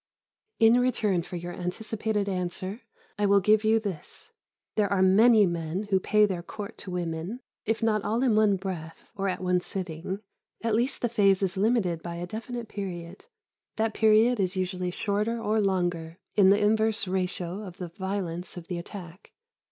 In 0.57 0.79
return 0.79 1.21
for 1.21 1.35
your 1.35 1.53
anticipated 1.53 2.27
answer, 2.27 2.81
I 3.19 3.27
will 3.27 3.39
give 3.39 3.63
you 3.63 3.79
this. 3.79 4.31
There 4.75 4.91
are 4.91 5.03
many 5.03 5.45
men 5.45 5.89
who 5.91 5.99
pay 5.99 6.25
their 6.25 6.41
court 6.41 6.75
to 6.79 6.89
women, 6.89 7.41
if 7.67 7.83
not 7.83 8.03
all 8.03 8.23
in 8.23 8.35
one 8.35 8.55
breath, 8.55 9.11
or 9.15 9.29
at 9.29 9.43
one 9.43 9.61
sitting, 9.61 10.21
at 10.63 10.73
least 10.73 11.03
the 11.03 11.07
phase 11.07 11.43
is 11.43 11.55
limited 11.55 12.01
by 12.01 12.15
a 12.15 12.25
definite 12.25 12.67
period. 12.67 13.25
That 13.75 13.93
period 13.93 14.39
is 14.39 14.55
usually 14.57 14.89
shorter 14.89 15.39
or 15.39 15.61
longer 15.61 16.17
in 16.33 16.49
the 16.49 16.57
inverse 16.59 17.07
ratio 17.07 17.61
of 17.63 17.77
the 17.77 17.89
violence 17.89 18.57
of 18.57 18.65
the 18.65 18.79
attack. 18.79 19.33